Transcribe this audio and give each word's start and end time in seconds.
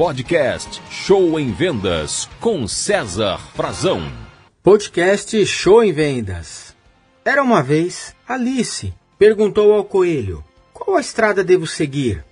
podcast 0.00 0.80
Show 0.90 1.38
em 1.38 1.52
Vendas 1.52 2.26
com 2.40 2.66
César 2.66 3.36
Frazão. 3.54 4.00
Podcast 4.62 5.44
Show 5.44 5.84
em 5.84 5.92
Vendas. 5.92 6.74
Era 7.22 7.42
uma 7.42 7.62
vez 7.62 8.16
Alice 8.26 8.94
perguntou 9.18 9.74
ao 9.74 9.84
coelho: 9.84 10.42
Qual 10.72 10.96
a 10.96 11.02
estrada 11.02 11.44
devo 11.44 11.66
seguir? 11.66 12.24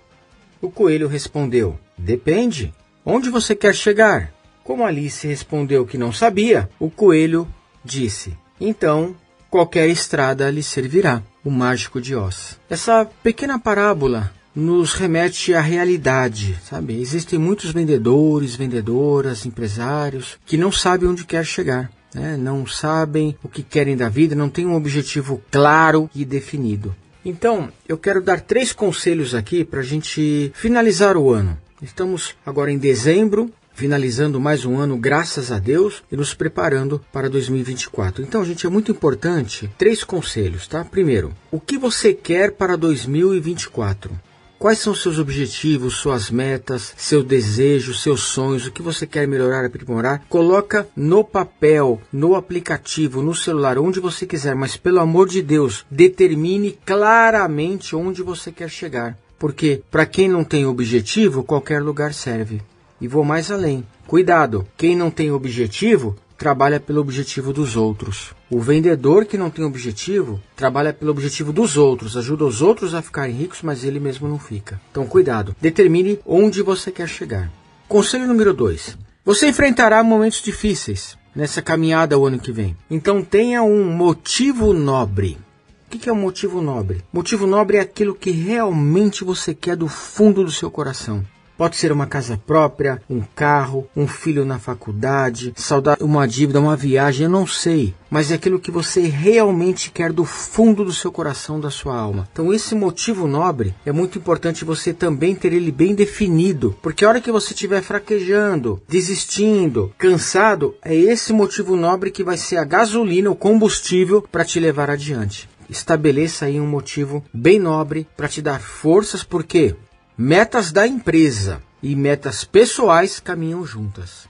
O 0.59 0.71
coelho 0.71 1.07
respondeu: 1.07 1.77
Depende. 1.95 2.73
Onde 3.05 3.29
você 3.29 3.55
quer 3.55 3.75
chegar? 3.75 4.33
Como 4.63 4.83
Alice 4.83 5.27
respondeu 5.27 5.85
que 5.85 5.95
não 5.95 6.11
sabia, 6.11 6.67
o 6.79 6.89
coelho 6.89 7.47
disse: 7.85 8.35
Então, 8.59 9.15
qualquer 9.47 9.87
estrada 9.89 10.49
lhe 10.49 10.63
servirá. 10.63 11.21
O 11.45 11.51
mágico 11.51 12.01
de 12.01 12.15
Oz. 12.15 12.59
Essa 12.67 13.05
pequena 13.21 13.59
parábola 13.59 14.33
nos 14.59 14.93
remete 14.93 15.53
à 15.53 15.61
realidade, 15.61 16.57
sabe? 16.63 17.01
Existem 17.01 17.39
muitos 17.39 17.71
vendedores, 17.71 18.55
vendedoras, 18.55 19.45
empresários 19.45 20.37
que 20.45 20.57
não 20.57 20.71
sabem 20.71 21.09
onde 21.09 21.25
quer 21.25 21.45
chegar. 21.45 21.89
Né? 22.13 22.35
Não 22.37 22.67
sabem 22.67 23.35
o 23.41 23.47
que 23.47 23.63
querem 23.63 23.95
da 23.95 24.09
vida, 24.09 24.35
não 24.35 24.49
têm 24.49 24.65
um 24.65 24.75
objetivo 24.75 25.41
claro 25.49 26.09
e 26.13 26.25
definido. 26.25 26.95
Então, 27.23 27.71
eu 27.87 27.97
quero 27.97 28.21
dar 28.21 28.41
três 28.41 28.73
conselhos 28.73 29.33
aqui 29.33 29.63
para 29.63 29.79
a 29.79 29.83
gente 29.83 30.51
finalizar 30.55 31.15
o 31.15 31.29
ano. 31.29 31.57
Estamos 31.81 32.35
agora 32.45 32.71
em 32.71 32.77
dezembro, 32.77 33.51
finalizando 33.73 34.39
mais 34.39 34.65
um 34.65 34.77
ano, 34.77 34.97
graças 34.97 35.51
a 35.51 35.59
Deus, 35.59 36.03
e 36.11 36.17
nos 36.17 36.33
preparando 36.33 37.01
para 37.13 37.29
2024. 37.29 38.23
Então, 38.23 38.43
gente, 38.43 38.65
é 38.65 38.69
muito 38.69 38.91
importante 38.91 39.69
três 39.77 40.03
conselhos, 40.03 40.67
tá? 40.67 40.83
Primeiro, 40.83 41.33
o 41.51 41.59
que 41.59 41.77
você 41.77 42.13
quer 42.13 42.51
para 42.51 42.75
2024? 42.75 44.11
Quais 44.59 44.79
são 44.79 44.93
seus 44.93 45.17
objetivos, 45.17 45.95
suas 45.95 46.29
metas, 46.29 46.93
seus 46.97 47.23
desejos, 47.23 48.03
seus 48.03 48.23
sonhos, 48.23 48.67
o 48.67 48.71
que 48.73 48.81
você 48.81 49.07
quer 49.07 49.25
melhorar, 49.25 49.63
aprimorar? 49.63 50.25
Coloca 50.27 50.85
no 50.97 51.23
papel, 51.23 52.01
no 52.11 52.35
aplicativo, 52.35 53.21
no 53.21 53.33
celular, 53.33 53.77
onde 53.77 54.01
você 54.01 54.25
quiser, 54.25 54.55
mas 54.55 54.75
pelo 54.75 54.99
amor 54.99 55.29
de 55.29 55.41
Deus, 55.41 55.85
determine 55.89 56.77
claramente 56.85 57.95
onde 57.95 58.21
você 58.21 58.51
quer 58.51 58.69
chegar. 58.69 59.17
Porque 59.39 59.81
para 59.89 60.05
quem 60.05 60.27
não 60.27 60.43
tem 60.43 60.65
objetivo, 60.65 61.41
qualquer 61.41 61.81
lugar 61.81 62.13
serve. 62.13 62.61
E 62.99 63.07
vou 63.07 63.23
mais 63.23 63.49
além. 63.49 63.87
Cuidado, 64.05 64.67
quem 64.75 64.93
não 64.93 65.09
tem 65.09 65.31
objetivo 65.31 66.17
trabalha 66.39 66.79
pelo 66.79 67.01
objetivo 67.01 67.51
dos 67.51 67.75
outros. 67.75 68.33
O 68.49 68.61
vendedor 68.61 69.25
que 69.25 69.37
não 69.37 69.49
tem 69.49 69.65
objetivo 69.65 70.41
trabalha 70.55 70.93
pelo 70.93 71.11
objetivo 71.11 71.51
dos 71.51 71.75
outros, 71.75 72.15
ajuda 72.15 72.45
os 72.45 72.61
outros 72.61 72.95
a 72.95 73.01
ficarem 73.01 73.35
ricos, 73.35 73.61
mas 73.61 73.83
ele 73.83 73.99
mesmo 73.99 74.27
não 74.27 74.39
fica. 74.39 74.79
Então, 74.89 75.05
cuidado, 75.05 75.53
determine 75.61 76.17
onde 76.25 76.63
você 76.63 76.91
quer 76.91 77.09
chegar. 77.09 77.51
Conselho 77.89 78.25
número 78.25 78.53
2: 78.53 78.97
você 79.25 79.49
enfrentará 79.49 80.01
momentos 80.01 80.41
difíceis 80.41 81.17
nessa 81.35 81.61
caminhada 81.61 82.17
o 82.17 82.25
ano 82.25 82.39
que 82.39 82.53
vem. 82.53 82.75
Então, 82.89 83.21
tenha 83.21 83.61
um 83.61 83.83
motivo 83.91 84.73
nobre. 84.73 85.37
O 85.85 85.97
que 85.97 86.07
é 86.07 86.13
um 86.13 86.15
motivo 86.15 86.61
nobre? 86.61 87.03
Motivo 87.11 87.45
nobre 87.45 87.77
é 87.77 87.81
aquilo 87.81 88.15
que 88.15 88.31
realmente 88.31 89.25
você 89.25 89.53
quer 89.53 89.75
do 89.75 89.87
fundo 89.87 90.45
do 90.45 90.51
seu 90.51 90.71
coração. 90.71 91.25
Pode 91.59 91.75
ser 91.75 91.91
uma 91.91 92.07
casa 92.07 92.39
própria, 92.47 93.01
um 93.09 93.19
carro, 93.19 93.85
um 93.93 94.07
filho 94.07 94.45
na 94.45 94.57
faculdade, 94.57 95.51
saudar 95.57 95.97
uma 95.99 96.25
dívida, 96.25 96.57
uma 96.57 96.73
viagem, 96.73 97.25
eu 97.25 97.29
não 97.29 97.45
sei. 97.45 97.93
Mas 98.09 98.31
é 98.31 98.35
aquilo 98.35 98.61
que 98.61 98.71
você 98.71 99.01
realmente 99.01 99.91
quer 99.91 100.13
do 100.13 100.23
fundo 100.23 100.85
do 100.85 100.93
seu 100.93 101.11
coração, 101.11 101.59
da 101.59 101.69
sua 101.69 101.99
alma. 101.99 102.29
Então, 102.31 102.53
esse 102.53 102.73
motivo 102.73 103.27
nobre 103.27 103.75
é 103.85 103.91
muito 103.91 104.17
importante 104.17 104.63
você 104.63 104.93
também 104.93 105.35
ter 105.35 105.51
ele 105.51 105.69
bem 105.69 105.93
definido. 105.93 106.77
Porque 106.81 107.03
a 107.03 107.09
hora 107.09 107.19
que 107.19 107.29
você 107.29 107.53
estiver 107.53 107.81
fraquejando, 107.81 108.81
desistindo, 108.87 109.93
cansado, 109.97 110.75
é 110.81 110.95
esse 110.95 111.33
motivo 111.33 111.75
nobre 111.75 112.09
que 112.09 112.23
vai 112.23 112.37
ser 112.37 112.55
a 112.55 112.63
gasolina, 112.63 113.29
o 113.29 113.35
combustível 113.35 114.21
para 114.21 114.45
te 114.45 114.61
levar 114.61 114.89
adiante 114.89 115.49
estabeleça 115.69 116.45
aí 116.45 116.59
um 116.59 116.65
motivo 116.65 117.23
bem 117.31 117.59
nobre 117.59 118.07
para 118.17 118.27
te 118.27 118.41
dar 118.41 118.59
forças, 118.59 119.23
porque 119.23 119.75
Metas 120.21 120.73
da 120.73 120.85
empresa 120.85 121.63
e 121.81 121.95
metas 121.95 122.43
pessoais 122.43 123.21
caminham 123.21 123.65
juntas. 123.65 124.27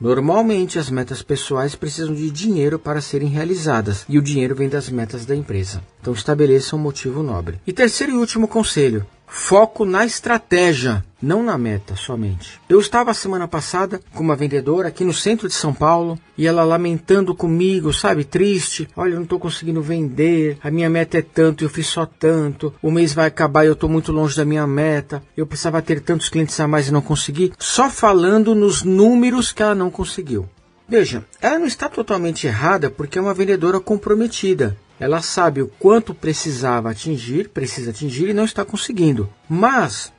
Normalmente, 0.00 0.80
as 0.80 0.90
metas 0.90 1.22
pessoais 1.22 1.76
precisam 1.76 2.12
de 2.12 2.28
dinheiro 2.28 2.76
para 2.76 3.00
serem 3.00 3.28
realizadas 3.28 4.04
e 4.08 4.18
o 4.18 4.20
dinheiro 4.20 4.56
vem 4.56 4.68
das 4.68 4.90
metas 4.90 5.24
da 5.24 5.36
empresa. 5.36 5.80
Então, 6.00 6.12
estabeleça 6.12 6.74
um 6.74 6.80
motivo 6.80 7.22
nobre. 7.22 7.60
E 7.64 7.72
terceiro 7.72 8.14
e 8.14 8.16
último 8.16 8.48
conselho: 8.48 9.06
Foco 9.28 9.84
na 9.84 10.04
estratégia, 10.04 11.04
não 11.22 11.42
na 11.42 11.56
meta 11.58 11.94
somente. 11.94 12.60
Eu 12.68 12.80
estava 12.80 13.14
semana 13.14 13.46
passada 13.46 14.00
com 14.14 14.22
uma 14.22 14.34
vendedora 14.34 14.88
aqui 14.88 15.04
no 15.04 15.12
centro 15.12 15.46
de 15.46 15.54
São 15.54 15.72
Paulo 15.72 16.18
e 16.36 16.46
ela 16.46 16.64
lamentando 16.64 17.34
comigo, 17.34 17.92
sabe, 17.92 18.24
triste. 18.24 18.88
Olha, 18.96 19.12
eu 19.12 19.16
não 19.16 19.24
estou 19.24 19.38
conseguindo 19.38 19.82
vender, 19.82 20.58
a 20.62 20.70
minha 20.70 20.88
meta 20.88 21.18
é 21.18 21.22
tanto, 21.22 21.62
eu 21.62 21.68
fiz 21.68 21.86
só 21.86 22.06
tanto, 22.06 22.74
o 22.82 22.90
mês 22.90 23.12
vai 23.12 23.26
acabar 23.26 23.64
e 23.64 23.68
eu 23.68 23.74
estou 23.74 23.88
muito 23.88 24.12
longe 24.12 24.36
da 24.36 24.44
minha 24.44 24.66
meta, 24.66 25.22
eu 25.36 25.46
precisava 25.46 25.82
ter 25.82 26.00
tantos 26.00 26.28
clientes 26.28 26.58
a 26.58 26.66
mais 26.66 26.88
e 26.88 26.92
não 26.92 27.02
consegui. 27.02 27.52
Só 27.58 27.90
falando 27.90 28.54
nos 28.54 28.82
números 28.82 29.52
que 29.52 29.62
ela 29.62 29.74
não 29.74 29.90
conseguiu. 29.90 30.48
Veja, 30.88 31.22
ela 31.40 31.58
não 31.58 31.66
está 31.66 31.86
totalmente 31.86 32.46
errada 32.46 32.88
porque 32.88 33.18
é 33.18 33.22
uma 33.22 33.34
vendedora 33.34 33.78
comprometida. 33.78 34.76
Ela 35.00 35.22
sabe 35.22 35.62
o 35.62 35.68
quanto 35.78 36.14
precisava 36.14 36.90
atingir, 36.90 37.48
precisa 37.50 37.90
atingir 37.90 38.28
e 38.28 38.34
não 38.34 38.44
está 38.44 38.64
conseguindo. 38.64 39.28
Mas 39.48 40.12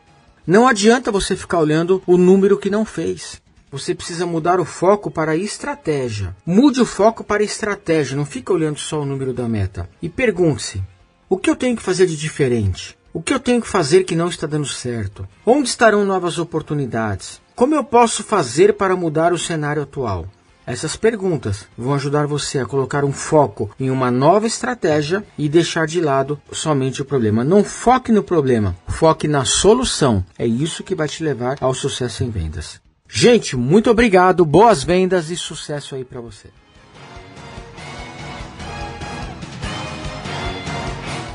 não 0.47 0.67
adianta 0.67 1.11
você 1.11 1.35
ficar 1.35 1.59
olhando 1.59 2.01
o 2.07 2.17
número 2.17 2.57
que 2.57 2.69
não 2.69 2.85
fez. 2.85 3.41
Você 3.71 3.93
precisa 3.93 4.25
mudar 4.25 4.59
o 4.59 4.65
foco 4.65 5.11
para 5.11 5.33
a 5.33 5.37
estratégia. 5.37 6.35
Mude 6.45 6.81
o 6.81 6.85
foco 6.85 7.23
para 7.23 7.43
a 7.43 7.45
estratégia, 7.45 8.17
não 8.17 8.25
fica 8.25 8.51
olhando 8.51 8.79
só 8.79 9.01
o 9.01 9.05
número 9.05 9.31
da 9.31 9.47
meta. 9.47 9.87
E 10.01 10.09
pergunte-se: 10.09 10.81
o 11.29 11.37
que 11.37 11.49
eu 11.49 11.55
tenho 11.55 11.75
que 11.75 11.83
fazer 11.83 12.07
de 12.07 12.17
diferente? 12.17 12.97
O 13.13 13.21
que 13.21 13.33
eu 13.33 13.39
tenho 13.39 13.61
que 13.61 13.67
fazer 13.67 14.03
que 14.05 14.15
não 14.15 14.27
está 14.29 14.47
dando 14.47 14.65
certo? 14.65 15.27
Onde 15.45 15.69
estarão 15.69 16.03
novas 16.05 16.39
oportunidades? 16.39 17.39
Como 17.55 17.75
eu 17.75 17.83
posso 17.83 18.23
fazer 18.23 18.73
para 18.73 18.95
mudar 18.95 19.33
o 19.33 19.37
cenário 19.37 19.83
atual? 19.83 20.25
Essas 20.69 20.95
perguntas 20.95 21.65
vão 21.75 21.95
ajudar 21.95 22.27
você 22.27 22.59
a 22.59 22.65
colocar 22.65 23.03
um 23.03 23.11
foco 23.11 23.71
em 23.79 23.89
uma 23.89 24.11
nova 24.11 24.45
estratégia 24.45 25.25
e 25.35 25.49
deixar 25.49 25.87
de 25.87 25.99
lado 25.99 26.39
somente 26.51 27.01
o 27.01 27.05
problema. 27.05 27.43
Não 27.43 27.63
foque 27.63 28.11
no 28.11 28.21
problema, 28.21 28.75
foque 28.87 29.27
na 29.27 29.45
solução. 29.45 30.23
É 30.37 30.45
isso 30.45 30.83
que 30.83 30.93
vai 30.93 31.07
te 31.07 31.23
levar 31.23 31.57
ao 31.59 31.73
sucesso 31.73 32.23
em 32.23 32.29
vendas. 32.29 32.79
Gente, 33.09 33.57
muito 33.57 33.89
obrigado, 33.89 34.45
boas 34.45 34.83
vendas 34.83 35.31
e 35.31 35.35
sucesso 35.35 35.95
aí 35.95 36.05
para 36.05 36.21
você. 36.21 36.49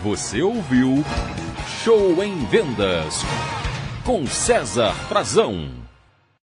Você 0.05 0.43
ouviu 0.43 1.05
Show 1.83 2.23
em 2.23 2.44
Vendas 2.44 3.23
com 4.05 4.25
César 4.28 4.93
Frazão. 5.09 5.84